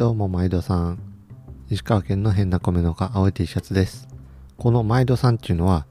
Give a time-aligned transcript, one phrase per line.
[0.00, 0.98] どうも毎度さん。
[1.68, 4.08] 石川県の変な米の家青い T シャツです。
[4.56, 5.84] この毎度さんっていうのは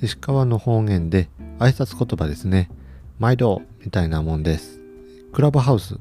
[0.00, 1.28] 石川の方言で
[1.58, 2.70] 挨拶言葉ですね。
[3.18, 4.80] 毎度みたいなもんです。
[5.34, 5.98] クラブハウス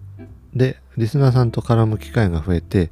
[0.54, 2.90] でリスナーさんと絡む機会が増えて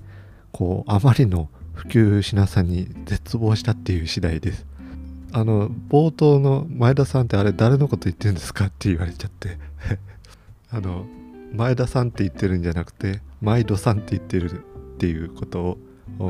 [0.52, 4.66] こうあまりの普及しなさに絶望したっていう次第です。
[5.32, 9.58] あの冒頭の前田さんってあれ誰のこと言ってるんですかって言われちゃって。
[10.70, 11.06] あの
[11.54, 15.78] 前田さんって言ってるんじゃなくて毎度さんって言ってるっていうことを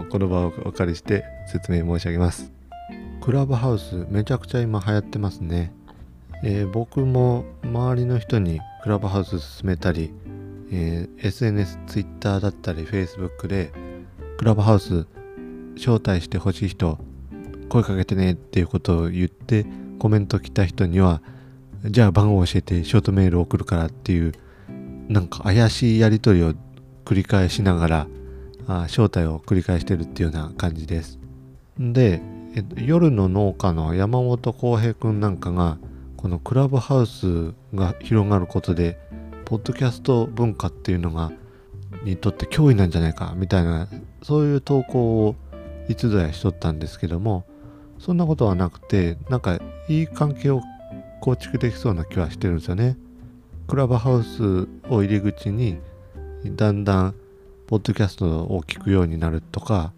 [0.09, 2.51] この場をお借りして説明申し上げます。
[3.21, 5.73] クラブハウスめちゃくちゃ今流行ってますね、
[6.43, 10.13] えー、僕も周りの人にクラブハウス進めたり、
[10.71, 13.71] えー、SNS、Twitter だったり Facebook で
[14.37, 15.05] クラブハウス
[15.75, 16.97] 招待してほしい人
[17.67, 19.65] 声かけてねっていうことを言って
[19.99, 21.21] コメント来た人には
[21.85, 24.33] じゃあ番号教えてショートメール送るからっていう
[25.07, 26.53] なんか怪しいやり取りを
[27.09, 28.07] 繰り返しながら
[28.67, 31.17] あ招待を繰り返してるっていうような感じです。
[31.79, 32.21] で、
[32.53, 35.79] えっと、夜の農家の山本浩平くんなんかが
[36.17, 38.99] このクラブハウスが広がることで
[39.45, 41.31] ポッドキャスト文化っていうのが
[42.03, 43.87] にとって脅威なんじゃないかみたいな
[44.21, 45.35] そういう投稿を
[45.87, 47.43] いつぞやしとったんですけども
[47.97, 50.61] そんなことはなくてなんかいい関係を
[51.21, 52.97] 構築できそうな気はしてるんですよね。
[53.67, 55.79] クラブハウスを入り口に
[56.45, 57.15] だんだん
[57.67, 59.93] ポッドキャストを聞くようになるとか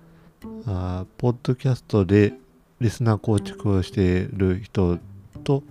[0.65, 2.33] あポッドキャストで
[2.79, 4.97] リスナー構築をしている人
[5.43, 5.63] と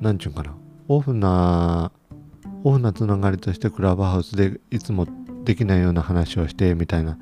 [0.00, 0.54] 何ちゅうかな
[0.88, 1.90] オフな
[2.64, 5.06] オフなつながりとしてクラブハウスでいつも
[5.44, 7.18] できないような話をしてみたいな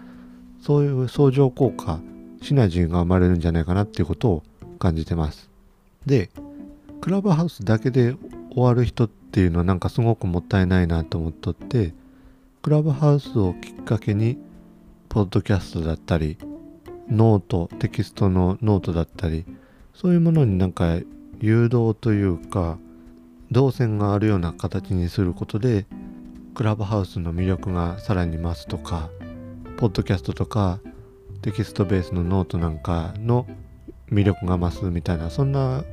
[0.61, 2.01] そういう相乗効果
[2.43, 4.43] シナジーが生まれるんじゃないかなっていうことを
[4.79, 5.51] 感じてます。
[6.07, 6.31] で、
[7.01, 8.17] クラブハウスだけで
[8.53, 11.93] 終わる人っていうのはなんかすごくもったいないなと思っとって、
[12.63, 14.39] クラブハウスをきっかけに、
[15.09, 16.37] ポッドキャストだったり、
[17.09, 19.45] note、テキストのノートだったり、
[19.95, 20.99] そういうものになんか
[21.41, 22.79] 誘導というか、
[23.51, 25.87] 動線があるような形にすることで、
[26.55, 29.11] クラブハウスの魅力がさらに増すとか、
[29.81, 30.79] ポッドキャストとか
[31.41, 33.47] テキストベースのノートなんかの
[34.13, 35.85] 魅力が増すみたいなそんな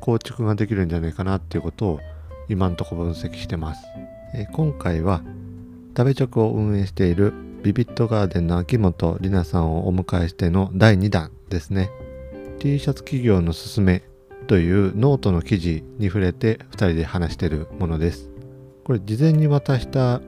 [0.00, 2.00] 構築ができるんじゃないかなっていうことを
[2.48, 3.84] 今んとこ分析してます。
[4.34, 5.20] え今回は
[5.98, 7.32] 食べチョクを運営している
[7.64, 11.90] ビビッドガーデンの秋元里奈さんをお迎えしての第2弾ですね。
[12.60, 14.04] T シャツ企業のすすめ
[14.46, 18.30] というノートの記事に触れて2人で話してるものです。
[18.84, 20.20] これ事前に渡した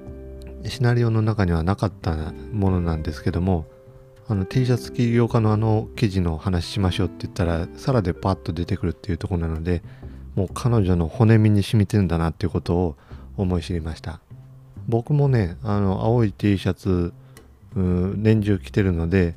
[0.67, 2.17] シナリオの中にはなかった
[2.53, 3.67] ものなんですけども
[4.27, 9.85] あの T シャツ起業家のあの記事の話しましょうって言ったらさらでパッと出てくるっていうところなので
[10.35, 12.97] もう彼女の骨身に染みてるんだなっていうことを
[13.37, 14.21] 思い知りました
[14.91, 17.15] 僕もねあの青い T シャツ
[17.75, 19.37] 年中着てるので、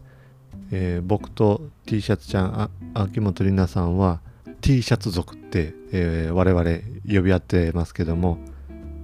[0.72, 4.20] えー、僕と T シャツちゃん秋元里奈さんは
[4.62, 6.64] T シャツ族って、えー、我々
[7.08, 8.40] 呼び合ってますけども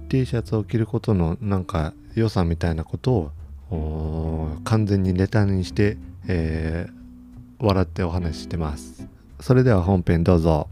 [0.08, 3.30] T シャツを着ることのなんか良さみたいなこと
[3.70, 5.96] を完全にネタにして、
[6.26, 9.06] えー、笑ってお話ししてます。
[9.38, 10.68] それでは本編どうぞ。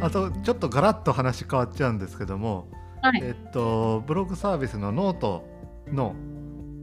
[0.00, 2.68] あとちょっとガラッと話変わっちゃうんですけども、
[3.02, 5.44] はい、えっとブログサービスのノート
[5.88, 6.14] の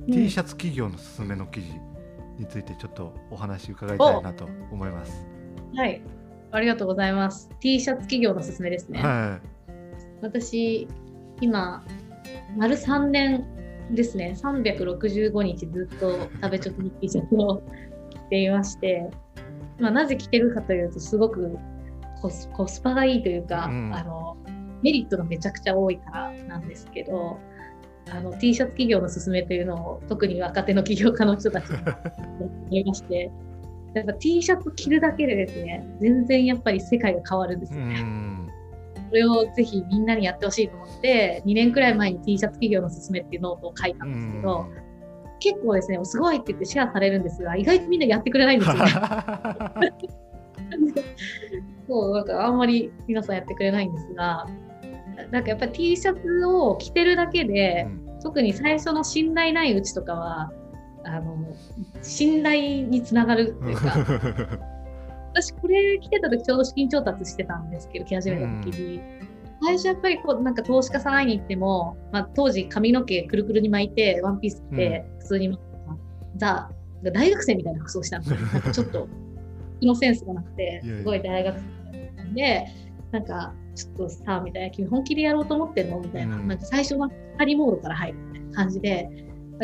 [0.07, 1.73] T シャツ企業のすすめの記事
[2.37, 5.27] についてちょっとお話伺いたいなと思います。
[5.75, 6.01] はい
[6.51, 7.49] ありがとうございます。
[7.59, 9.01] T シャツ起業のすすめですね。
[9.01, 9.47] はい、
[10.21, 10.87] 私、
[11.41, 11.85] 今、
[12.55, 13.45] 丸3年
[13.91, 16.11] ですね、365日ずっと
[16.41, 17.61] 食べチョク T シャツを
[18.09, 19.09] 着ていまして、
[19.79, 21.57] まあ、なぜ着てるかというと、すごく
[22.21, 24.37] コスコスパがいいというか、うん、あの、
[24.81, 27.39] メリットがめちゃくちゃ多いからなんですけど、
[28.09, 33.29] あの T シャツ企業のすすめというのを特に若手の起業家の人たちにやっていまして
[33.97, 38.05] やっぱ T シャツ着るだけでですね、全然やっぱり世界が変わるんですよね。
[39.09, 44.67] それをぜひみんなにやってほしいと思って、2年くらい前に T シャツ企業のすすめっていうノートを書いたんですけど、
[45.39, 48.83] 結構ですね、すごいって言ってシェアされるんですが、意外とみんなやってくれないんですよね。
[51.87, 54.45] そう、なんかあんまり皆さんやってくれないんですが、
[55.31, 60.51] なんかやっぱり T シャツを着てるだけで、うん、特に最初の信頼ないうちとかは、
[61.03, 61.37] あの
[62.01, 63.95] 信頼につながるっていうか
[65.31, 69.03] 私これ来てた時ちょうど資金調達してたんですけど来始めた時に、うん、
[69.63, 75.57] 最初やっぱりこうなんか投資家さん会いに行っても、まあ、当時髪の毛くるくるに巻いてワンピース着て普通に、うん、
[76.35, 76.69] ザ
[77.03, 78.73] 大学生みたいな服装したんですよ。
[78.73, 79.07] ちょっと
[79.79, 81.61] 気のセンスがなくてすごい大学生。
[81.61, 81.76] な
[82.27, 82.65] んで
[83.11, 89.09] なんかちょっとさみたいな君本気でやろうと思ってんのみたいな,、なんか最初は仮モードから入るみたいな感じで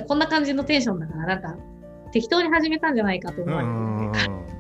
[0.08, 1.58] こんな感じのテンションだからなんか
[2.12, 4.54] 適当に始めたんじゃないかと思われて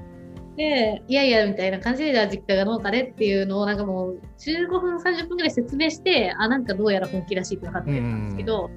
[0.55, 8.69] で、いやいや、みたいな感じで、じゃあ実家が農家でっていうのを、なんかもう15分、30分ぐらい説明して、あ、なんかどうやら本気らしいって分かってたんですけど、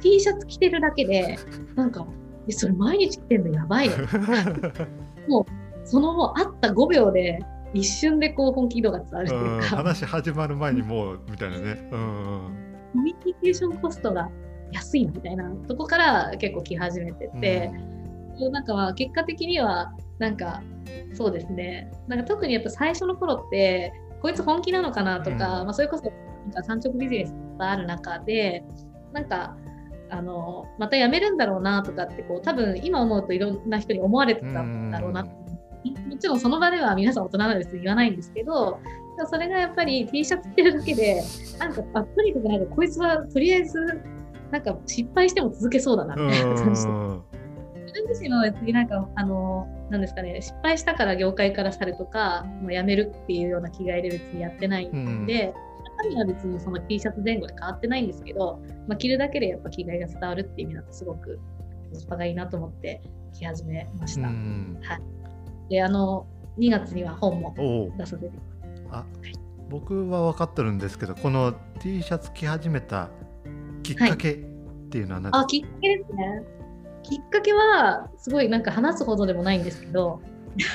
[0.00, 1.38] T シャツ着てるだけで、
[1.74, 2.06] なんか、
[2.48, 3.94] え、それ毎日着てんのやばいね。
[5.28, 5.44] もう、
[5.86, 7.40] そのもう会った5秒で、
[7.74, 9.76] 一瞬でこう本気度が伝わるというか。
[9.76, 11.88] 話始まる前にもう、みたいなね。
[11.90, 12.72] うん。
[12.92, 14.30] コミュニケーションコストが
[14.72, 17.70] 安いみたいなとこから結構来始めてて、
[18.38, 20.62] うん、なんかまあ結果的にはなんか
[21.14, 28.64] そうですねなんか特にやっぱ最初の頃ってこいつ本気なのかなとか、うん、まあ、それこそなんか産直ビジネスがある中で
[29.12, 29.56] なんか
[30.10, 35.28] あのまた辞めるんだろうなとかってこう多分今思うといろんな人に思われてたんだろうな、うん、
[35.90, 38.80] もちろんその場では皆さん大人なんです言わないんですけど
[39.30, 41.22] それがやっぱり T シャツ着てるだけで
[41.58, 43.78] なんかあとにかくなんかこいつはとりあえず
[44.50, 47.42] なんか失敗しても続けそうだなみたいな感じで。
[47.92, 55.52] 自分自身は別になんかあのなんですかね失敗したから業界から去るとかもう辞めるっていうような気概で別にやってないんで、
[55.98, 61.38] 中身は別にその T シャツ前後で変わってないんですけど、まあ、着るだけでやっぱ気概が伝わるっていう意味だとすごく
[61.92, 63.02] コスパがいいなと思って
[63.34, 64.28] 着始めました。
[64.28, 65.21] はい、
[65.72, 66.26] であの
[66.58, 67.54] 2月には本も
[67.96, 68.30] 出させて
[68.90, 69.32] あ、はい、
[69.70, 73.08] 僕は分かってるんですけどこの T シャツ着始めた
[73.82, 74.34] きっかけっ
[74.90, 76.42] ていうのは何ですか、はい、あきっかけですね。
[77.02, 80.20] きっかけはすごいなんか話すほどでもないんですけど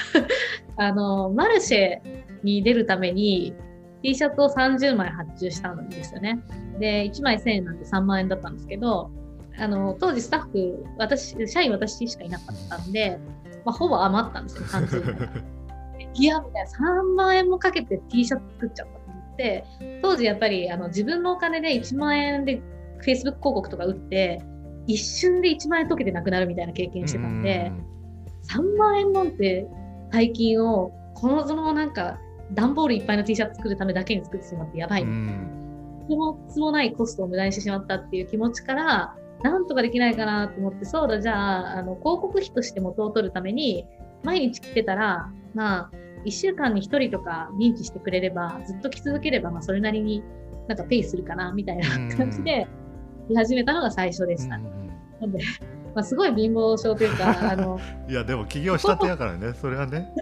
[0.76, 2.02] あのマルシェ
[2.44, 3.54] に出るために
[4.02, 6.40] T シャツを30枚発注したんですよね。
[6.80, 9.12] で1枚1000円なんで3万円だったんですけど
[9.60, 13.20] あの当時スタッフ私社員私しかいなかったんで、
[13.68, 15.30] まあ、ほぼ余ったんですよ30枚。
[16.14, 19.66] いやみたいな3万円もかけて T シャツ作っちゃったと思って
[20.02, 22.62] 当時やっぱりあの自分のお金で1万円で
[23.02, 24.42] Facebook 広告とか打って
[24.88, 27.74] 一瞬で1万円溶けてなくなるみたいな経験してたんで、
[28.50, 29.68] 3万円なんて
[30.12, 32.20] 大金をこのそのなんか
[32.54, 35.02] 段ボールいっぱいの T シャツ作るためだけに作ってしまってやばい。
[35.02, 35.08] と
[36.08, 43.86] てもつもないコストを無駄にしてしまったっていう気持ちから、なんとかできないかなと思って、そうだ、じゃあ、あの広告費として元を取るために、
[44.24, 45.92] 毎日来てたら、まあ、
[46.26, 50.24] 1週間に1人とか認知してくれれば、ずっと来続ければ、まあ、それなりに
[50.68, 52.68] なんかペイするかな、みたいな感じで、
[53.30, 54.58] 来始めたのが最初でした。
[54.58, 55.40] なんで、
[55.94, 57.80] まあ、すごい貧乏症というか、 あの
[58.10, 60.14] いや、でも起業したてやからね、それはね。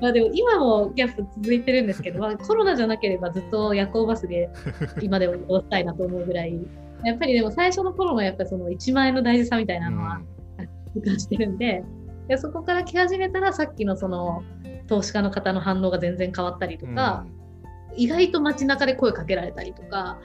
[0.00, 4.50] まあでも今もギャップ続いてるんですけど、まあ、コロナじゃなければずっと夜行バスで
[5.00, 6.58] 今でも移動したいなと思うぐらい、
[7.04, 10.20] やっぱりでも最初の頃のやっぱその1万円の大事さみたいなのは、
[10.94, 11.84] 実感してるんで、
[12.28, 14.42] でそこから来始めたらさっきのその
[14.86, 17.26] 投資家の方の反応が全然変わったりとか、
[17.92, 20.18] うん、意外と街中で声かけられたりとか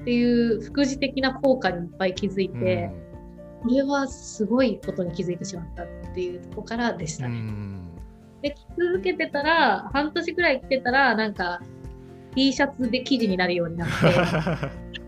[0.00, 2.90] っていう副次的な効果にいっぱい気づいて、
[3.64, 3.68] うん。
[3.68, 7.92] これはすごいことに気づいてしまったっていうとこからでしたね。
[8.42, 11.60] で、着続けてたら、半年ぐらい着てたら、なんか
[12.34, 15.00] T シャツで生地になるようになって、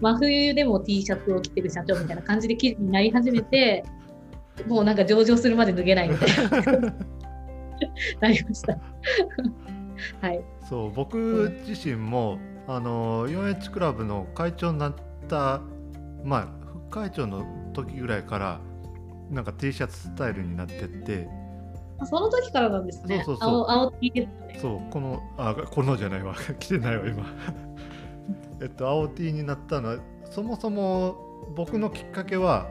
[0.00, 3.84] 真冬でも T シャツを着てる社長みたいな感じで記事になり始めて、
[4.66, 6.94] もうなんか上場するまで脱げないみたいな。
[8.20, 8.78] なりました。
[10.20, 10.42] はい。
[10.68, 14.94] そう僕自身も、あの 4H クラブの会長になっ
[15.26, 15.62] た
[16.22, 18.60] まあ会長の時ぐらいから
[19.30, 21.28] なんか T シャツスタイルになってって。
[22.00, 23.22] あその時からなんですね。
[23.24, 23.64] そうそうそう。
[23.68, 26.34] 青青 T ですねそうこのあこのじゃないわ。
[26.60, 27.24] 着てないわ今
[28.60, 31.16] えっと青 T になったのはそもそも
[31.54, 32.68] 僕のきっかけは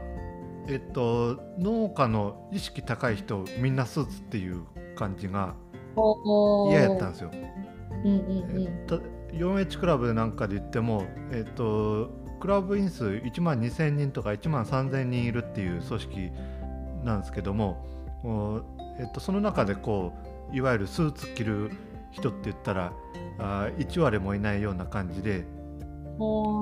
[0.68, 4.64] えっと農家の意識高い人みんなスーツっていう
[4.96, 5.56] 感じが
[6.70, 7.32] 嫌やったんですよ。
[8.04, 12.10] うんうんうん、4H クラブなんかで言っても、えっと、
[12.40, 16.32] クラブ員数1万2000人とか1万3000人いるっていう組織
[17.04, 18.64] なんですけども、
[19.00, 20.14] えっと、その中でこ
[20.52, 21.72] ういわゆるスーツ着る
[22.12, 22.94] 人って言ったら
[23.40, 25.46] あ1割もいないような感じで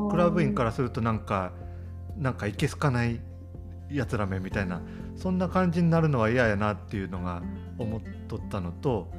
[0.10, 1.54] クラブ員からするとなんか
[2.18, 3.22] なんかいけすかない
[3.90, 4.82] やつらめみたいな
[5.16, 7.42] そんな感じになるのは嫌やなっていうのが
[7.78, 9.12] 思っとったのと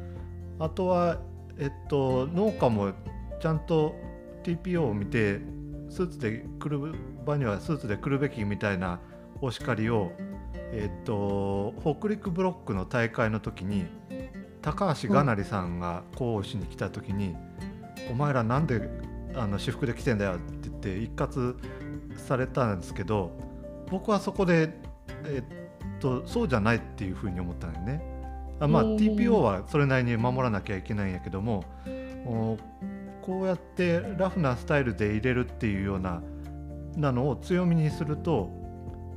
[0.59, 1.19] あとは、
[1.59, 2.93] えっと、農家も
[3.41, 3.95] ちゃんと
[4.45, 5.41] TPO を見て
[5.91, 6.95] スーツで来る
[7.25, 9.01] 場にはスーツで来るべきみたいな
[9.41, 10.13] お叱りを、
[10.73, 13.87] えっと、北陸ブロックの大会の時に
[14.67, 17.37] 高橋がなりさんが講師に来た時に
[18.11, 18.91] 「お前らなんで
[19.37, 21.55] あの私服で来てんだよ」って言って一括
[22.17, 23.31] されたんですけど
[23.89, 24.77] 僕はそこで、
[25.25, 28.03] えっと、そうじゃないっていうふうに思ったんだよね。
[28.59, 31.63] あまあ、TPO はそれなりに守らなきゃいけないんやけども
[33.23, 36.23] こうやってラフなスタイルで入れるっていうような
[36.97, 38.66] なのを強みにすると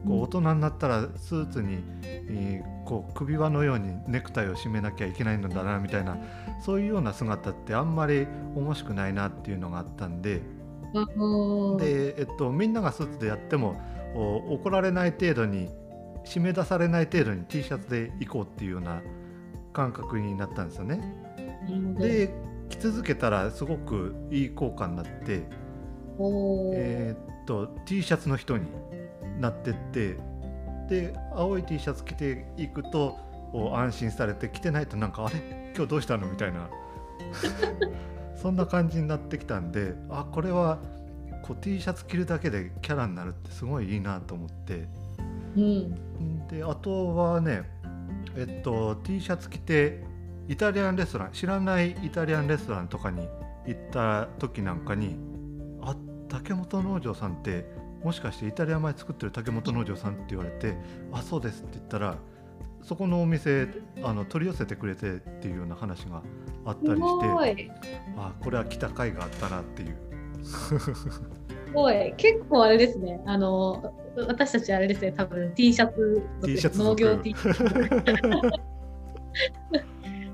[0.07, 6.17] こう大人になったらスーツに、えー、こう首輪のようにネクタイを締めなきゃいけないのだなみたいな
[6.63, 10.41] そういうような姿ってあんまり面白くないなっていうのがあったんで。
[11.77, 13.79] で、えっと、みんながスーツでやっても
[14.49, 15.69] 怒られない程度に
[16.25, 19.01] 締め出されない程度に T シャツで行こうっていうような
[19.71, 21.15] 感覚になったんですよね。
[21.99, 22.33] で
[22.69, 25.43] 着続けたらすごくいい効果になって、
[26.73, 28.67] えー、っと T シャツの人に
[29.39, 30.17] なってって
[30.89, 33.17] で青い T シャツ着ていくと
[33.73, 35.73] 安心されて着てないとなんかあれ？
[35.75, 36.27] 今日どうしたの？
[36.27, 36.69] みたいな。
[38.41, 40.79] そんな感じになってきたんであこれは
[41.43, 44.87] こう T シャツ着るだけでキャラになるってすごいいいなと思って、
[45.57, 47.69] うん、であとはね
[48.37, 50.03] えっと T シャツ着て
[50.47, 53.27] イタリアンレストラン知らないイタリアンレストランとかに
[53.67, 55.17] 行った時なんかに
[55.83, 55.95] 「あ
[56.29, 57.69] 竹本農場さんって
[58.03, 60.75] もしかしてイタリア米作ってる竹本農場さん?」って言われて
[61.11, 62.17] 「あそうです」って言ったら
[62.81, 63.67] そこのお店
[64.03, 66.21] あの取り寄せてくれてっていうような話が
[66.65, 67.71] あったりして
[68.17, 69.95] あこれは来た甲斐があったなっていう。
[70.43, 70.73] す
[71.73, 72.13] ごい。
[72.15, 73.21] 結構あれですね。
[73.25, 75.11] あの私たちあれですね。
[75.11, 77.63] 多分 T シャツ T シャツ農業 T シャツ。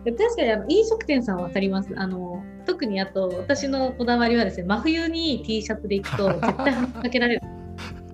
[0.06, 1.90] 確かにあの飲食店さん分かります？
[1.98, 7.42] あの特にあと私のこだわりはですね真冬に T シャツで行くと絶対話しかけられる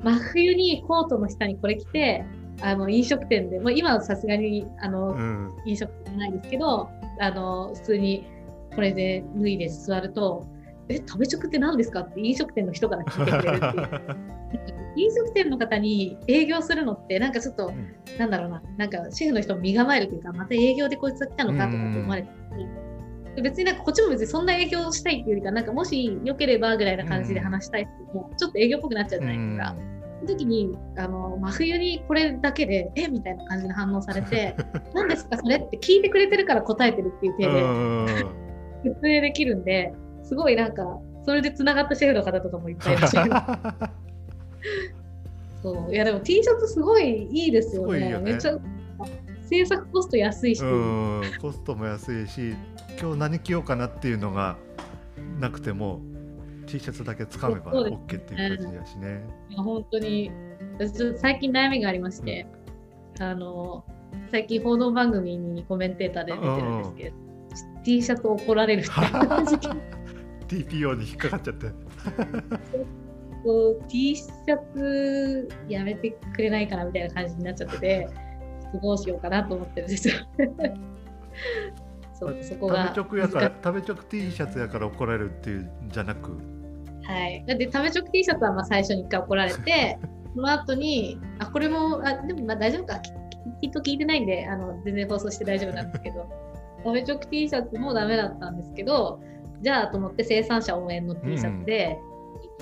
[0.04, 2.26] 真冬にコートの下にこれ着て
[2.62, 6.90] あの飲食店で、まあ、今はさすがにあの、うん、飲食店ないですけど
[7.20, 8.26] あの普通に
[8.76, 10.46] これで脱いで座ると
[10.90, 14.18] 「え食べ直って何ですか?」って飲食店の人から聞いてくれるっていう。
[14.98, 22.30] 飲食店の方に営業するのってなんかちょっと、うん、なんだろうななんかシェフの人も身構えるというかまた営業でこいつが来たのかとかって思われて、
[23.42, 29.76] 別になんかこっちも別にそんな営業したいっていうよりかなんかもしよければぐらいな感じで話したいってもうちょっと営業っぽくなっちゃうじゃないですか。
[29.78, 34.56] うんの時にあの真冬にこれだけでえみたいな感じで反応されて
[34.94, 37.52] 何ですかそれって聞いてくれてるから答えてるっていう体
[38.06, 38.26] で
[38.84, 43.32] 説明できるんですごいなんかそれでつながったシェフの方とかもいっぱいいらっしゃる。
[45.62, 48.10] そういやでも T シャツすごいいいですよね。
[48.10, 48.58] よねめっちゃ
[49.44, 50.64] 制作コスト安いし。
[51.40, 52.56] コストも安いし
[53.00, 54.58] 今日何着ようかなっていうのが
[55.40, 56.02] なくても
[56.68, 59.24] T シャツだけつかめば OK っていう感じやしね。
[59.50, 60.32] いや本当に
[60.80, 62.48] 私最近悩みがありまして、
[63.20, 63.84] うん、あの
[64.32, 67.16] 最近報道番組にコメンテーターで出てるんですけど、
[67.78, 68.84] うん、T シャツ怒られる
[70.48, 71.68] TPO に引っかかっちゃって。
[73.90, 78.10] T シャツやめてくれないかなみたいな感じになっちゃってて、
[78.82, 80.14] どうしようかなと思ってるんですよ。
[82.22, 86.38] そうそこが食べ直やから食べ直 T シャツやから怒られるっていうじゃなく。
[87.04, 87.44] はい。
[87.48, 89.98] で、食べ直 T シャツはまあ最初に1回怒られて、
[90.36, 93.00] その後に、あ、これも、あでもまあ大丈夫か、
[93.60, 96.30] きっと聞いてないんで、あの全然放送して大丈夫なんですけど、
[96.86, 99.20] 食べ直 T シャツもダメだったんですけど、
[99.64, 102.11] じゃあと思って生産者応援の T シャツで、行っ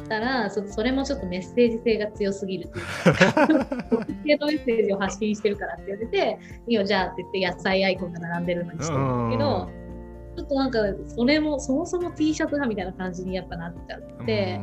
[0.08, 2.86] たらそそれもちょっとメッセージ性が強すぎるっていう
[3.34, 3.48] か
[4.24, 9.70] メッセージを発信してるからって言われていいよじゃあって言って野菜アイコンが並んでるのにしてるんですけど
[10.38, 14.60] ちょっとなんかそれもそもそも T シャツがみたいな感じにやっぱなっちゃって、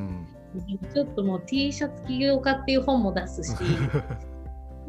[0.95, 3.61] ちょっともう T シャツ起業家っていう本も出すし ち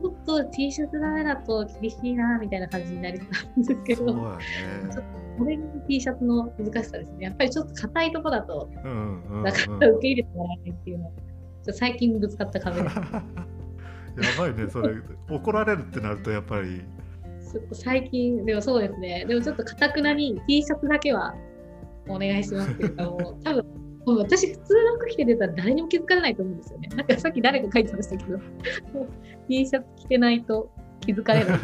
[0.04, 4.22] ょっと T シャツダメだと厳しいなみたいな感じになりたんですけど、ね、
[5.38, 7.26] これが T シャツの難しさですね。
[7.26, 8.70] やっぱりちょっと硬いとこだと、
[9.44, 11.12] なかなか受け入れてもらえないっていうの
[11.74, 12.96] 最近ぶつかった壁です。
[12.98, 13.04] や
[14.40, 14.96] ばいね、それ
[15.30, 16.82] 怒られるってなるとやっぱり
[17.52, 21.36] ちょっと最近、でもそうですね、でもちょっとかたくなに T シャツだけは
[22.08, 23.66] お願いしますっていうか、もう多分
[24.08, 26.88] もう私、普通の服着て出たら誰にも気づかれないと思うんですよね。
[26.96, 28.40] なんかさっき誰か書いてましたけど、
[29.50, 31.60] T シャツ着てないと気づかれない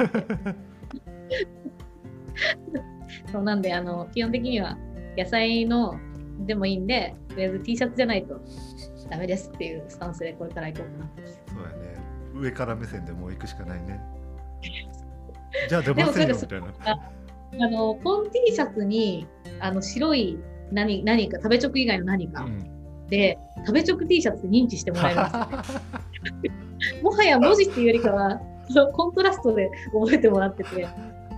[3.32, 4.77] そうなんであの、基本的には
[5.18, 6.00] 野菜の
[6.46, 8.39] でもいいんで、とりあえず T シャツじゃないと
[9.10, 12.03] ダメですっていうスタンスでこれから行こうかなそうやね。
[12.36, 14.01] 上から目線でもう行くしかないね。
[15.70, 16.68] じゃあ出ませんよみたいな。
[17.62, 19.27] あのポン T シャツに
[19.60, 20.39] あの白い
[20.72, 25.80] 何何か食べ直以外の何か、うん、で食べ直 T シャツで認知してもらえます、
[27.03, 28.42] もはや文字っていうよりかは
[28.94, 30.88] コントラストで覚えてもらってて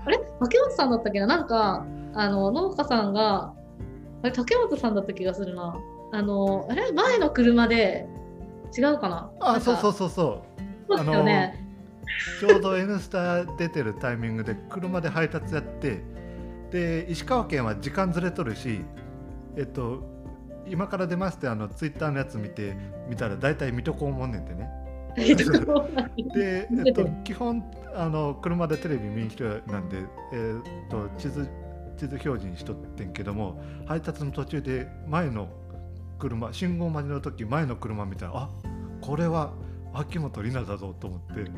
[0.06, 0.20] あれ？
[0.40, 1.28] 竹本さんだったっけな？
[1.28, 3.54] なんかあの農家さんが
[4.24, 4.32] あれ？
[4.32, 5.76] 竹本さんだった気がするな。
[6.12, 6.92] あのあれ？
[6.92, 8.08] 前の車で
[8.78, 9.32] 違うかな？
[9.40, 10.62] あそうそうそうそう。
[10.88, 11.62] そうですよね。
[12.40, 16.04] ちょうど「N スタ」出てるタイミングで車で配達やって
[16.72, 18.82] で石川県は時間ずれとるし
[19.58, 20.04] えっと
[20.68, 22.78] 今から出ますってあのツイッターのやつ見て
[23.10, 24.70] 見たら大体水戸黄門ねんってね。
[25.16, 27.64] で、えっと、基本
[27.96, 30.00] あの車でテレビ見ん人なんで、
[30.34, 30.56] え
[30.88, 31.48] っと、地図
[31.98, 35.48] 地図表示にしとってんけども配達の途中で前の
[36.20, 38.50] 車信号待ちの時前の車見たらあ
[39.02, 39.54] これは
[39.94, 41.50] 秋元里奈だぞと思って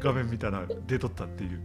[0.00, 1.60] 画面見たら出とったっていう。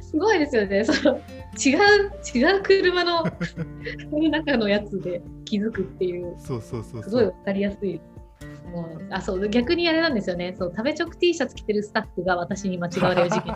[0.00, 0.84] すごいですよね。
[0.84, 3.24] その違う違う車 の
[4.30, 6.34] 中のやつで気づくっていう。
[6.38, 8.00] そうそうそうすごいわかりやすい。
[8.74, 10.54] もうあそう逆にあれなんですよね。
[10.58, 13.54] そう食べ直 T シャツ着てるスタッフが私に間違われる事件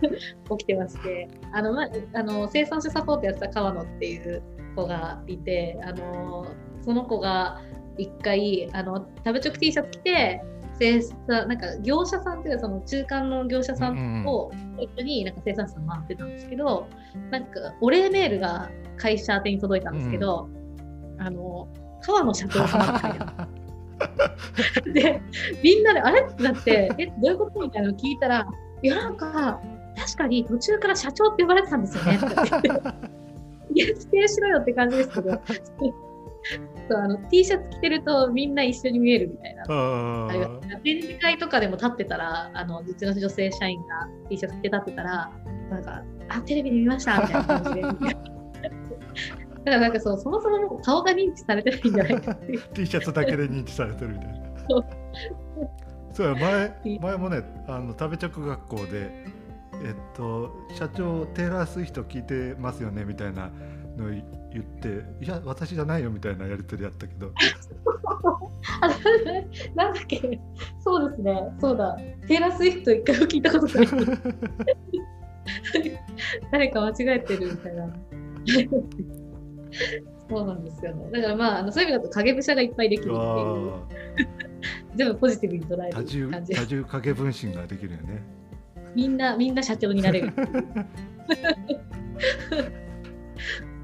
[0.58, 4.42] 起きてまして、あのまあの生産者サポートやってた川野っていう
[4.74, 6.46] 子がいて、あの
[6.82, 7.60] その子が
[7.96, 10.42] 一回あの食べ直 T シャツ着て
[10.78, 16.86] 生産なんか業者さんっていうかその中間の業者さんを一緒になんか生産者さん回ってたんですけど、
[17.30, 20.48] なんかお礼メールが会社宛てに届いたんですけど、
[21.14, 21.68] うん、あの
[22.02, 23.50] 川野社長様って書いてある。
[24.92, 25.22] で
[25.62, 26.20] みんなであれ？
[26.22, 27.60] ってなってえどういうこと？
[27.60, 28.46] みたいなのを聞いたら
[28.82, 29.60] いやなんか
[29.96, 32.68] 確かに途中から社長って呼ばれてたんですよねって言って。
[33.74, 39.64] いや、否定しろよって感じですけど、そうあの T シャツ着てるとみんな一緒に見えるみたいな。
[39.68, 40.28] あ
[40.84, 45.30] 展示会とかでも立ってたら、あのうちの女性社員が T シャツ着て立ってたら、
[45.70, 48.35] なんか、あ、テレビで見ましたみたいな感じで。
[49.66, 52.62] だからなんかそうそもそも顔が認知されてないんじゃないかっていう。
[52.72, 54.36] T シャツだけで認知されてるみたいな。
[56.14, 59.10] そう前前もねあの食べ着学校で
[59.82, 63.50] えっと社長テーラー・スウィフト聞いてますよねみたいな
[63.98, 64.22] の言
[64.62, 67.32] っていや私じゃないよみたいなやり取りやったけど。
[69.74, 70.40] なんだっけ。
[70.78, 71.42] そうですね。
[71.60, 71.96] そうだ。
[72.28, 73.88] テーラー・スウィフト一回も聞いたことない。
[76.52, 77.92] 誰か間違えてるみたいな
[80.28, 81.10] そうなんですよね。
[81.12, 83.72] だからまああのそういう意味だと影武者がいっぱいできるっていう。
[84.96, 85.92] 全部ポジティブに捉える
[86.30, 86.54] 感じ。
[86.54, 88.22] 多重影分身ができるよね。
[88.94, 90.32] みんなみんな社長になれる。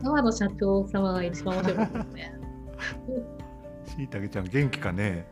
[0.03, 2.35] 川野社長様が一番面白いですね。
[3.97, 5.27] しいたけちゃん元気かね？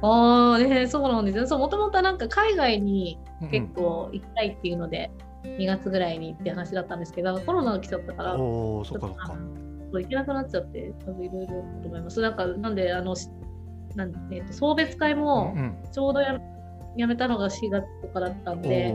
[0.00, 1.46] ああねそうなんですよ。
[1.46, 3.18] そうもともとなんか海外に
[3.50, 5.10] 結構行きたいっていうので、
[5.44, 9.36] うん、2月ぐらいにって話だったんですけどコロナが来ちゃったからおそっかそっか
[9.90, 12.20] 行けなくなっちゃって多分いろいろと思います。
[12.20, 13.14] なんかなんであの
[13.96, 15.54] なんえーと、送別会も
[15.92, 16.38] ちょうどや,、
[16.96, 18.92] やめたのが4月とかだったんで、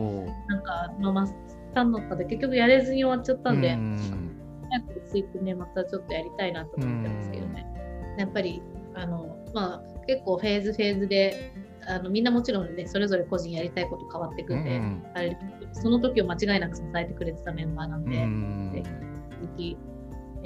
[0.47, 1.35] なんか、まあ、マス
[1.73, 4.29] タンの中で結局やれずに終わっちゃったんで、うん
[4.69, 7.65] 早くついてね、またちょっとやりたいなと思ってますけどね。
[8.17, 8.61] やっぱり、
[8.95, 11.53] あの、まあ、結構フェーズフェーズで、
[11.85, 15.37] あのみんなもちろんね、それぞれ個人やりたいこと変わってくんで、うんあれ
[15.73, 18.83] その時を間違いなく支えてくれてたメンバーなんで、うん、ぜ
[19.57, 19.77] ひ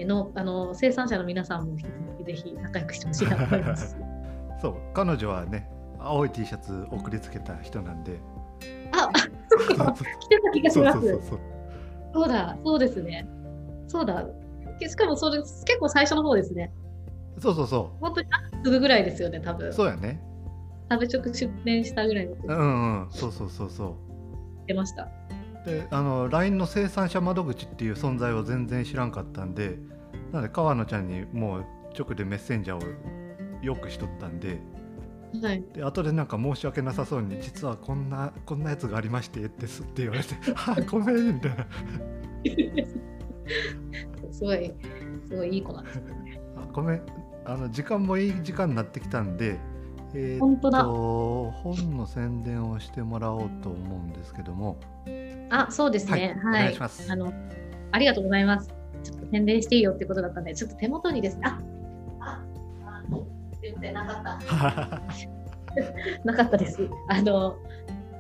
[0.06, 3.98] のあの生産者の皆さんも引き続きぜひ仲良くしてほしいなと思います。
[4.62, 8.20] そう彼女はね青い T シャツ送りつけた人なんで
[8.92, 9.10] あ
[9.50, 11.00] そう着てた気がします
[12.14, 13.28] そうだそうですね
[13.88, 14.26] そうだ。
[14.88, 16.72] しかもそれ結構最初の方ですね。
[17.40, 18.00] そうそうそう。
[18.00, 18.28] 本当に
[18.64, 19.74] すぐぐらいですよね、多分。
[19.74, 20.22] そうやね。
[20.90, 23.96] 食べ直出店したぐらいのうんうん、そうそうそうそう。
[24.68, 25.10] 出ました。
[25.68, 29.78] で、あの LINE の生産者窓口っていう存在を全然知らんかったんで、
[30.32, 31.66] なので川野ちゃんにもう
[31.98, 34.60] 直でメッセンジャーをよくしとったんで。
[35.44, 41.68] はい、で後でなんか申し訳なさそうに実はこんなこんなやつがありましてってすって言われて「は あごめん」みたいな
[44.32, 44.74] すごい、
[45.28, 46.42] すごいいい子なんですよね。
[46.72, 47.02] ごめん、
[47.46, 49.60] あの時間もいい時間になってきたんで、
[50.14, 54.78] えー、本当だ本の宣伝をしてもらおうと思うんですけども。
[55.50, 56.38] あ、そうですね。
[56.44, 56.62] はい。
[56.62, 57.12] お願いします。
[57.12, 57.34] あの、
[57.92, 58.70] ありがとうございます。
[59.04, 61.62] ちょっと宣伝していいよってことだったんで、ちょっと手元にですね、あ、
[62.20, 62.44] あ、
[62.86, 63.04] あ
[63.62, 65.02] 全然なかった。
[66.24, 66.90] なかったです。
[67.10, 67.58] あの、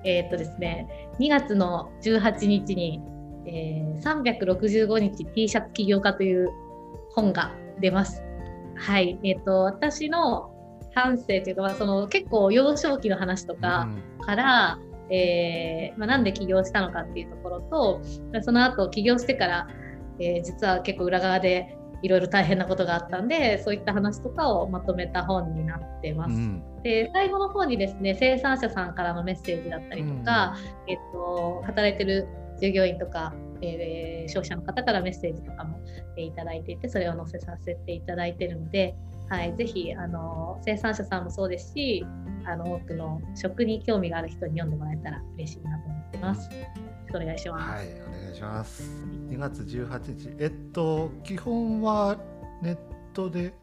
[0.04, 0.88] えー、っとですね、
[1.20, 3.02] 2月の18日に
[3.48, 6.50] えー、365日 T シャツ起業家という
[7.14, 8.22] 本が出ます。
[8.76, 10.52] はい、えっ、ー、と私の
[10.94, 13.88] 半生というか、その結構幼少期の話とか
[14.22, 18.02] から、うん、えー、まあ、なんで起業したのかっていうところと、
[18.42, 19.68] その後起業してから、
[20.20, 26.36] えー、実は結構裏側でいろいろ大変なことがあったんでそういった話とかをまとめた本になってます。
[26.36, 32.28] うん、で最後の方にですね生産者さんからのメッセージだったりとか、うん、えっと、働いてる
[32.62, 35.80] 従業員とか、えー、消費者の方からメッセージとかも、
[36.18, 38.96] えー、いただいていてそれを載せさせていただいているので、
[39.30, 42.06] はい、ぜひあの生産者さんもそうですし
[42.46, 46.50] あの多くの食に興味がある人に読んでもらえたら嬉しいなと思ってます。
[47.16, 47.70] お願いします。
[47.70, 48.84] はい、お願いします。
[49.30, 52.18] 2月18日、えっと基本は
[52.62, 52.78] ネッ
[53.14, 53.54] トで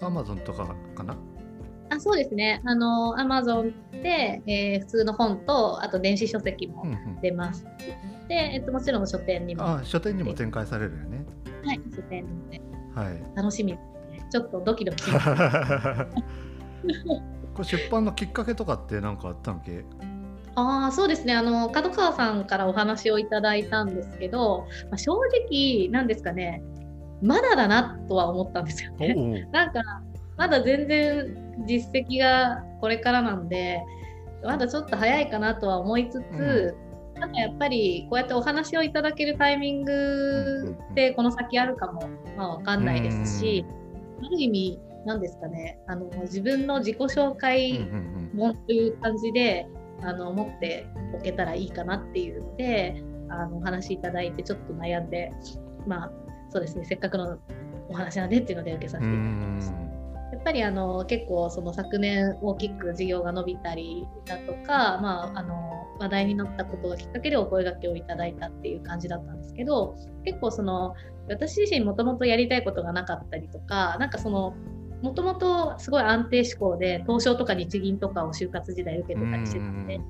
[0.00, 1.16] アマゾンとかかな？
[1.88, 2.60] あそうですね。
[2.64, 6.84] あの、アマゾンで、えー、普通の本と、あと電子書籍も
[7.22, 7.64] 出ます。
[7.64, 7.96] うんうん、で、
[8.34, 9.62] えっと、もちろん書店にも。
[9.64, 11.24] あ書店にも展開されるよね。
[11.64, 12.60] はい、書店で。
[12.94, 13.22] はい。
[13.34, 13.78] 楽しみ。
[14.30, 15.04] ちょっとドキドキ。
[17.54, 19.84] これ出版のきっかけとかって何かあったんけ？
[20.56, 25.12] あそうですねあの角川さんからお話をいただいたんですけど、まあ、正
[25.48, 26.62] 直なんですかね
[27.20, 29.14] まだだなとは思ったんですよね。
[29.52, 29.82] なんか
[30.36, 33.82] まだ全然実績がこれからなんで
[34.44, 36.85] まだちょっと早いかなとは思いつつ、うん、
[37.18, 43.64] なんかやっぱりこうやってお話をいただけるタイミングってこの先あるかも、まあ、分かんないですし、
[44.22, 47.88] ある意味なんですかねあの自分の自己紹介
[48.36, 49.66] 本という感じで、
[50.02, 55.32] あの持っておけたらいいかなっていうのであのお話いただいてちょっと悩んで
[55.86, 56.12] まあ
[56.50, 57.38] そうですねせっかくの
[57.88, 59.85] お話なんでっていうので受けさせていただきました。
[60.32, 70.94] やっぱりあの結構その昨年大きく事業が伸びたりだとか、まあ、あの話題になったことがきっかけでお声がけをいただいたっていう感じだったんですけど結構その
[71.28, 74.54] 私自身もともとやりたいことがなかったりとかなんかその
[75.02, 80.00] もともとすごい安定志向で東証とか日銀とかを就活時代受けてたりしてたんで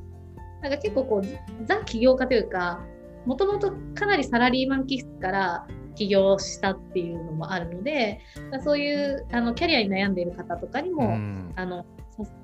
[0.62, 2.80] なんか結構こうザ起業家というか
[3.26, 8.20] もともとかなりサラリーマン気質から起業したっていうのもあるので
[8.62, 11.84] そういうあのキャリアに悩んでいる方とかにも、うん、あの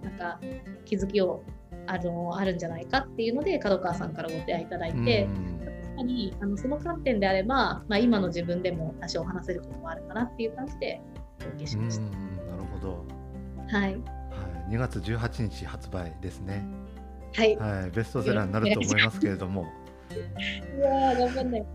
[0.03, 0.41] なんか
[0.85, 1.43] 気づきを
[1.87, 11.01] あのあるんじゃないかっていうので角川さんからご提案いただいて、うん、確かにあのその観点であれば、まあ、今の自分でも多少話せることもあるかなっていう感じで
[11.45, 12.03] お受けしました。
[12.03, 13.05] なるほど。
[13.69, 14.01] はい、はい、
[14.71, 16.65] 2月18日発売ですね。
[17.35, 19.82] はい、はい、ベストセラーになると思いますけれども。
[20.77, 21.67] いや頑張んない。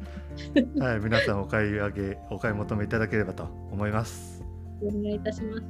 [0.80, 4.44] はい、皆さんお買い上げ、お買い求めいただければと思います。
[4.82, 5.64] お願いいたします。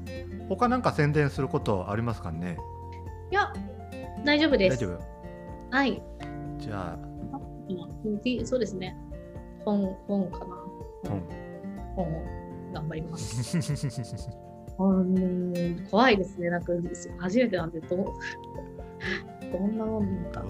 [0.50, 2.58] 他なんか宣伝することありますかね？
[3.32, 3.54] いや、
[4.26, 4.78] 大丈夫です。
[4.78, 4.94] 大丈
[5.72, 5.76] 夫？
[5.76, 6.04] はい。
[6.58, 7.08] じゃあ。
[8.46, 8.98] そうですね。
[9.64, 10.46] 本、本かな。
[11.10, 11.24] 本。
[11.96, 12.26] 本を
[12.74, 13.58] 頑張ります。
[14.80, 16.50] うん怖いですね。
[16.52, 16.72] なんか
[17.18, 17.98] 初めてなんでど
[19.52, 20.46] どんなもんか。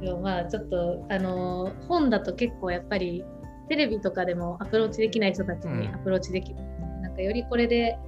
[0.00, 3.24] でもまあちょっとあの本だと結構やっぱり
[3.68, 7.98] テレビとかでもアプローチできない人たちにアプローチできる、うん、なんかよりこれで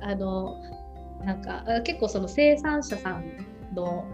[0.00, 0.60] あの
[1.24, 3.24] なんか結構その生産者さん
[3.74, 4.04] の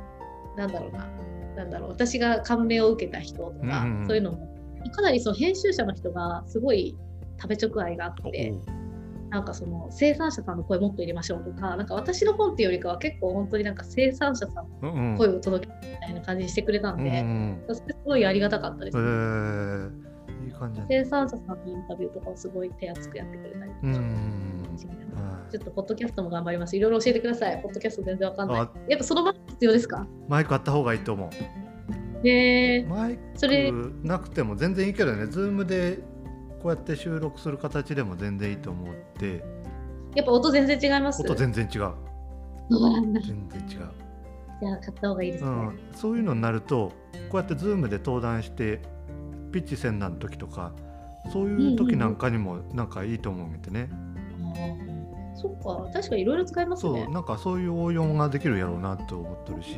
[0.57, 1.09] なんだろうな
[1.57, 4.53] なんだろう私が感銘を受けた人とか、うんうん、そういうのも。
[4.90, 6.97] かなりその編集者の人がすごい
[7.40, 8.55] 食べ直愛があって。
[9.33, 17.16] なんかその生産者さんの声もっと入れましょうとか、なんか私の本っていうよりかは結構本当になんか生産者さんの声を届けるみたいな感じにしてくれたんで、うん
[17.66, 19.03] うん、それすごいありがたかったです、ね。
[19.03, 19.90] えー、
[20.45, 23.87] いい感じ生産者さんのインタビューとかをすごい手厚くやってくれたりとか。
[23.87, 24.59] うん
[25.51, 26.75] ちょっとポッドキャストも頑張ります。
[26.77, 27.61] いろいろ教えてください。
[27.62, 28.59] ポッドキャスト全然わかんない。
[28.88, 30.07] やっぱその場必要ですか？
[30.29, 31.31] マイクあった方がいいと思う。
[32.27, 35.99] へマイクなくても全然いいけどね、 Zoom で
[36.62, 39.42] こうやって収録する形でも全然いいと思って。
[40.14, 41.22] やっぱ音全然違います？
[41.22, 41.92] 音全然違う。
[42.70, 43.90] 全然違う。
[44.61, 46.92] じゃあ買った方がいいですね、うん、そういうのになると
[47.31, 48.81] こうやってズームで登壇して
[49.51, 50.72] ピッチ戦乱の時とか
[51.33, 54.46] そういう時なんかにもなんかいいと思うんでね、うん
[55.31, 55.90] うん、そっか。
[55.92, 57.03] 確かにいろいろ使えますね。
[57.05, 57.12] そう。
[57.12, 59.77] なんかそういう応用ができるやろうなと思ってるし。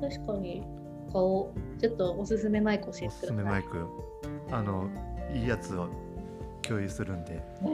[0.00, 0.62] 確かに。
[1.10, 1.54] 顔。
[1.80, 3.18] ちょっとおすすめマイク教えてください。
[3.18, 3.86] おすすめマイク。
[4.50, 4.90] あの
[5.34, 5.88] いいやつを
[6.62, 7.42] 共有するんで。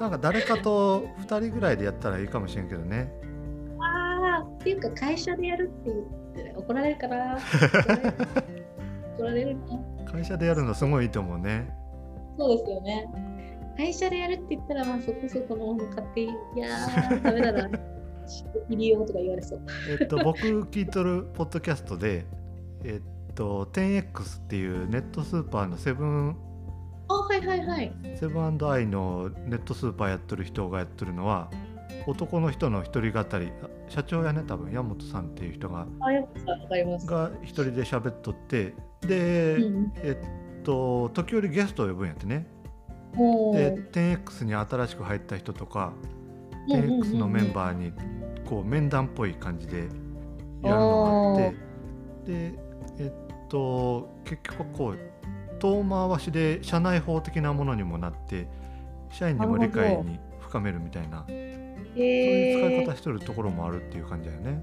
[0.00, 3.12] なんか誰かと2人ぐらいでやったらいいかもしれんけどね。
[3.80, 7.38] ああ、っていうか会社でやるって言って怒られるかな。
[9.18, 9.62] 怒られるな。
[10.10, 11.68] 会社でやるのすごいいいと思うね。
[12.38, 13.06] そうですよね。
[13.76, 17.70] 会社でやるって言ったら、まあそこそこのもの買って、いやー、ダメだな。
[18.68, 19.60] 入りようとか言われそう。
[20.00, 22.26] えっと、僕聞いとるポッドキャストで、
[22.84, 26.36] えっと 10X っていうネットスーパーのセブン
[27.08, 27.92] あはいはいはい。
[28.18, 31.48] セブンアイのネットスーパーやってる人がやってるのは
[32.08, 33.52] 男の人の一人語り
[33.88, 35.86] 社長やね多分山本さんっていう人が
[37.06, 42.48] が一人で喋っとってで、うん、えっと時折ゲストを呼ぶんやってね。
[43.12, 45.92] で 10X に新しく入った人とか
[46.68, 47.92] 10X のメンバーに
[48.44, 49.88] こう面談っぽい感じでやる
[50.80, 51.52] のがあっ
[52.26, 52.58] てで
[52.98, 54.98] えっと結局こう
[55.58, 58.46] 遠回しで社内法的なものにもなって
[59.10, 64.62] 社員にも理解に深めるみたいなそういう使い方してるところもあるっていう感じだよね。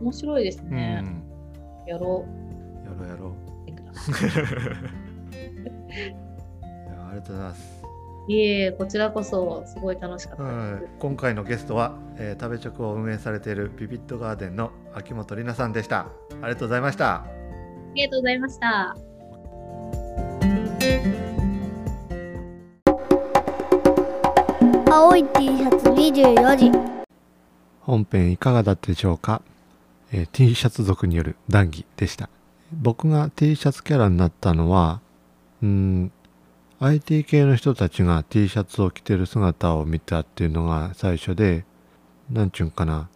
[0.00, 1.02] 面白いですね。
[1.04, 2.84] うん、やろう。
[2.84, 3.56] やろうやろう。
[7.08, 7.82] ありがとうございます
[8.28, 17.35] いえこちらこそすごい楽しかったです、はい、今回のゲストは、えー、食べチョクを運営されているビビットガーデンの秋元里奈さんでしたありがとうございましたあ
[17.96, 18.96] りがとうございました。
[24.88, 26.70] 青い T シャツ24時。
[27.80, 29.42] 本編いかがだったでしょうか、
[30.12, 32.28] えー、T シャツ族による談義でした。
[32.72, 35.00] 僕が T シャツキャラになったのは
[35.62, 36.12] うん
[36.80, 41.64] IT 系の人たちが T シャツを着てる姿を見たっていうのが最初で、
[42.30, 43.08] なんちゅうんかな、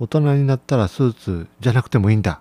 [0.00, 2.40] 大人になったらスーツじゃなくてもいいんだ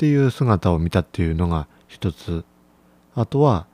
[0.00, 2.46] っていう姿を見たっていうのが一つ。
[3.14, 3.66] あとは、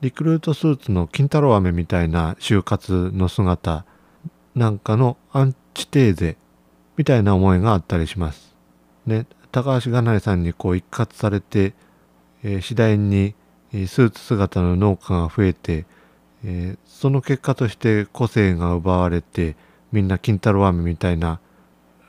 [0.00, 3.84] リクルートスーツの金太郎飴みたいな就活の姿
[4.54, 6.36] なんかのアンチテーゼ
[6.96, 8.54] みたいな思いがあったりします。
[9.06, 11.74] ね、高橋がなりさんにこう一括されて、
[12.44, 13.34] えー、次第に
[13.72, 15.84] スーツ姿の農家が増えて、
[16.44, 19.56] えー、その結果として個性が奪われて
[19.90, 21.40] みんな金太郎飴みたいな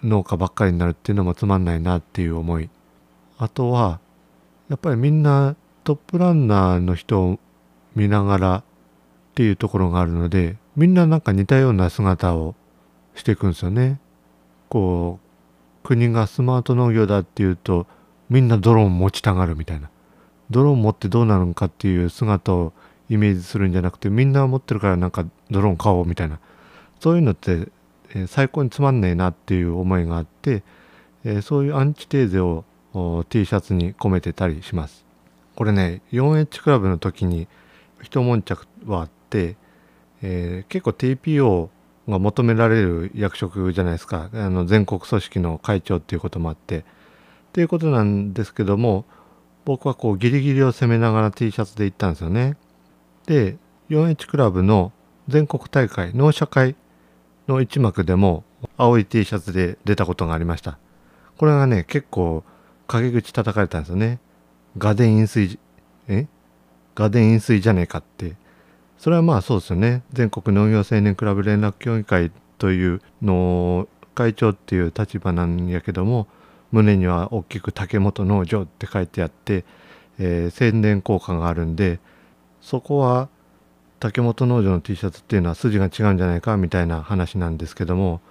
[0.04, 2.70] 農家ばっかりになるっていうのもつまんないなっていう思い
[3.38, 4.00] あとは
[4.69, 7.39] やっぱりみんなトップランナーの人を
[7.95, 8.63] 見ながらっ
[9.36, 12.56] ていうところがあるのでみんななんか似たような姿を
[13.15, 14.00] していくんですよね。
[14.69, 15.19] こ
[15.84, 17.88] う国がスマート農業だっていうと
[18.30, 19.89] みんなドローン持ちたがるみたいな
[20.50, 22.73] ドローン持ってどうなるのかっていう姿を
[23.10, 26.39] イメージするんじゃなくてみんな持ってるからなんかドローン買おうみたいな
[27.00, 27.69] そういうのって、
[28.10, 30.63] えー、最高につまんねえなっていう思いがあって、
[31.23, 32.65] えー、そういうアンチテーゼを
[33.30, 35.06] T シャツに込めてたりします
[35.56, 37.48] これね 4H クラブの時に
[38.02, 39.56] 一悶着はあって、
[40.22, 41.70] えー、結構 TPO
[42.10, 46.84] が求められる役職じゃないですかあの全国組織の会長っていうこともあってっ
[47.54, 49.06] ていうことなんですけども
[49.66, 52.56] 僕はこうギリギリを攻めながら T シャツで行ったんですよね。
[53.26, 53.58] で
[53.90, 54.94] 4H クラブの
[55.28, 56.76] 全国大会納社会
[57.50, 58.46] の一幕でも
[58.78, 60.78] 青い T シャツで出たことがありました。
[61.38, 62.44] これがね結構
[62.88, 64.19] 陰口叩かれたんですよね。
[64.78, 65.60] ガデン飲水
[66.08, 66.28] え？
[66.95, 68.36] ガデン飲水じゃねえかって。
[68.97, 70.04] それはまあそうですよね。
[70.13, 76.28] 全国農業青年クラブ連絡協議会というの会長っていう立場なんやけども
[76.71, 79.63] 胸には大きく竹本農場って書いてあって、
[80.17, 82.00] えー、宣伝効果があるんで
[82.62, 83.30] そこは
[84.00, 88.21] 竹本農場の T シャツっていうのは筋が違うんじゃないかみたいな話なんですけども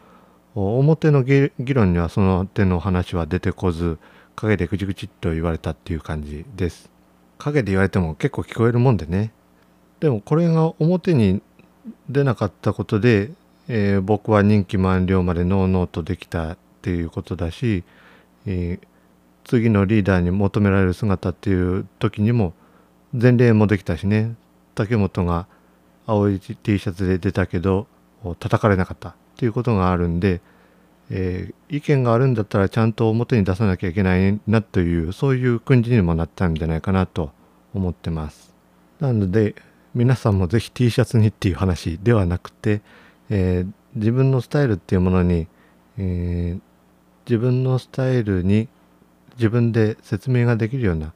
[0.55, 3.99] 表の議論にはその手の話は出てこず
[4.37, 6.91] 陰でぐちぐちっと言われたっていう感じです。
[7.39, 9.33] 陰で言われても結構聞こえるもんでね。
[10.01, 11.43] でもこれが表に
[12.09, 13.33] 出なかったことで、
[13.69, 17.83] えー、僕は任期満了までノーノーとできたっていうことだし
[18.47, 18.87] えー、
[19.45, 22.55] 次のリーダーに求められる姿っていう時にも
[23.13, 24.35] 前例もできたしね。
[24.75, 25.47] 竹本が
[26.07, 27.87] 青い T シャツで出たけど
[28.39, 30.41] 叩かれなかったっていうことがあるんで、
[31.11, 37.31] えー、意見があるんだったらちゃんと表に出さなきゃいけないなというそういう訓示にもなったんじゃないかなと
[37.75, 38.55] 思ってます。
[39.01, 39.55] なので
[39.95, 42.81] 皆さんも是非 T シャツにっていう話ではなくて、
[43.31, 45.47] えー、自分のスタイルっていうものに、
[45.99, 46.61] えー、
[47.25, 48.69] 自分のスタイルに
[49.37, 51.13] 自分で説明ができるような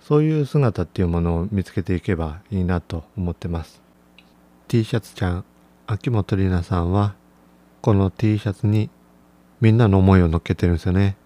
[0.00, 3.80] そういう姿っていうものを見つけていけばいいなと思ってます
[4.68, 5.44] T シャツちゃん
[5.86, 7.14] 秋元里奈さんは
[7.80, 8.90] この T シャツに
[9.60, 11.16] みんなの思いを乗っけてるんですよね。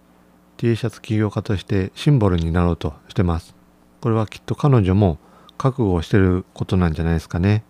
[0.56, 3.54] T シャツ起業家としてシンボルになろうとしてます。
[4.00, 5.18] これはきっと彼女も
[5.56, 7.64] 覚悟をしてることなんじゃないですかね。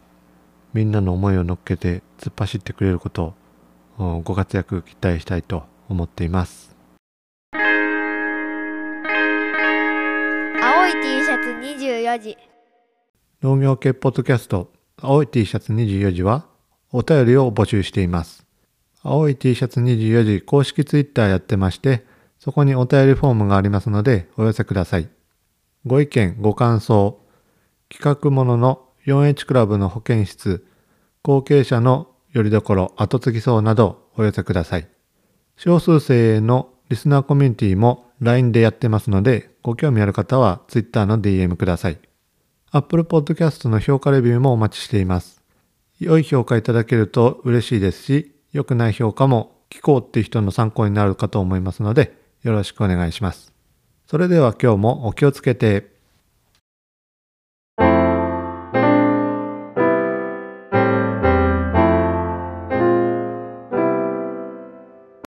[0.73, 3.35] みんなの思いを乗っけて突っ走ってくれること
[3.99, 6.75] をご活躍期待したいと思っています。
[7.53, 7.61] 青
[10.87, 12.37] い T シャツ24時。
[13.43, 16.47] 農業系ポッドキャスト青い T シャツ24時は
[16.91, 18.44] お便りを募集しています
[19.05, 22.05] 青い T シャツ24時公式ツイッターやってまして
[22.41, 25.09] そこにお便りフォームがありますのでお寄せください
[25.87, 27.21] ご意見ご感想
[27.89, 30.67] 企画ものの 4H クラブの保健室
[31.23, 34.89] 後継者のよりどころ後継ぎそうなどお寄せください
[35.57, 41.99] 少数生のリスナーコミュニティも LINE でやってますので、ご興味ある方は Twitter の DM ください。
[42.71, 45.43] Apple Podcast の評価レビューもお待ちしています。
[46.01, 53.53] 良い評価いただけると嬉しいですし、良くない評価も聞こうっていう人の参考になるかと思いますので、よろしくお願いします。
[54.07, 55.94] それでは今日もお気をつけて。